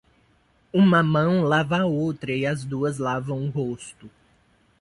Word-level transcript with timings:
Uma 0.73 1.03
mão 1.03 1.43
lava 1.43 1.81
a 1.81 1.85
outra 1.85 2.31
e 2.31 2.43
as 2.43 2.65
duas 2.65 2.97
lavam 2.97 3.45
o 3.45 3.51
rosto. 3.51 4.09